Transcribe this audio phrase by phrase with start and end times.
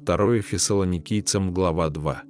[0.00, 2.22] 2 Фессалоникийцам, глава 2.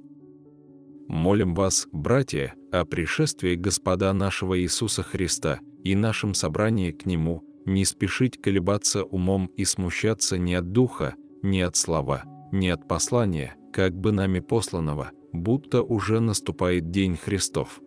[1.07, 7.85] Молим вас, братья, о пришествии Господа нашего Иисуса Христа и нашем собрании к Нему, не
[7.85, 13.95] спешить колебаться умом и смущаться ни от духа, ни от слова, ни от послания, как
[13.95, 17.81] бы нами посланного, будто уже наступает день Христов.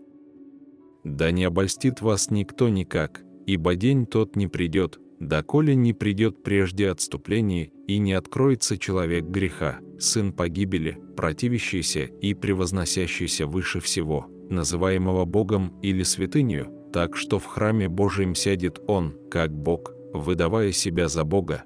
[1.05, 6.91] Да не обольстит вас никто никак, ибо день тот не придет, доколе не придет прежде
[6.91, 15.79] отступление и не откроется человек греха, сын погибели, противящийся и превозносящийся выше всего, называемого Богом
[15.83, 21.65] или святынью, так что в храме Божьем сядет он, как Бог, выдавая себя за Бога.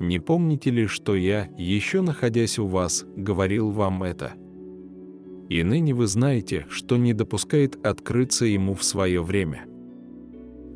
[0.00, 4.34] Не помните ли, что я, еще находясь у вас, говорил вам это?
[5.48, 9.66] И ныне вы знаете, что не допускает открыться ему в свое время.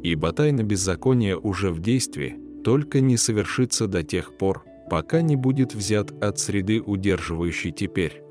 [0.02, 5.74] Ибо тайна беззакония уже в действии, только не совершится до тех пор, пока не будет
[5.74, 8.22] взят от среды, удерживающей теперь.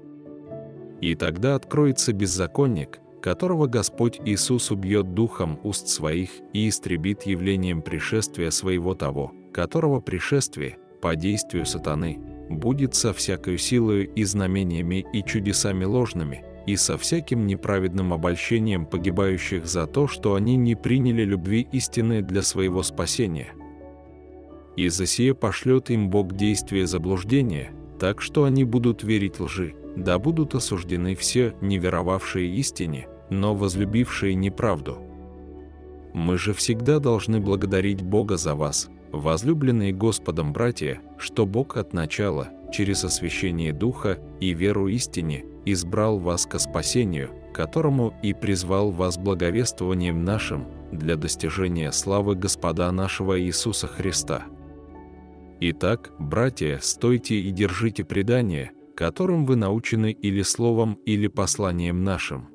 [1.00, 8.52] И тогда откроется беззаконник, которого Господь Иисус убьет духом уст своих и истребит явлением пришествия
[8.52, 15.86] своего того, которого пришествие, по действию сатаны, будет со всякой силою и знамениями и чудесами
[15.86, 22.22] ложными, и со всяким неправедным обольщением погибающих за то, что они не приняли любви истины
[22.22, 23.54] для своего спасения.
[24.76, 30.18] И за сие пошлет им Бог действие заблуждения, так что они будут верить лжи, да
[30.18, 35.00] будут осуждены все, не веровавшие истине, но возлюбившие неправду.
[36.14, 42.50] Мы же всегда должны благодарить Бога за вас, возлюбленные Господом братья, что Бог от начала,
[42.72, 50.24] через освящение Духа и веру истине, избрал вас ко спасению, которому и призвал вас благовествованием
[50.24, 54.46] нашим для достижения славы Господа нашего Иисуса Христа.
[55.60, 62.50] Итак, братья, стойте и держите предание, которым вы научены или словом, или посланием нашим.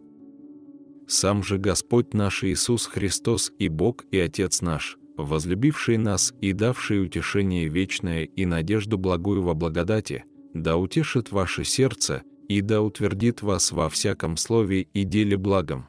[1.06, 7.02] Сам же Господь наш Иисус Христос и Бог и Отец наш, возлюбивший нас и давший
[7.04, 13.72] утешение вечное и надежду благую во благодати, да утешит ваше сердце и да утвердит вас
[13.72, 15.88] во всяком слове и деле благом,